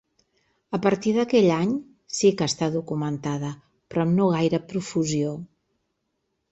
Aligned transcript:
A 0.77 0.77
partir 0.85 1.11
d'aquell 1.17 1.49
any 1.57 1.75
sí 2.21 2.31
que 2.39 2.47
està 2.53 2.71
documentada, 2.79 3.53
però 3.93 4.09
amb 4.09 4.21
no 4.23 4.33
gaire 4.37 4.63
profusió. 4.75 5.37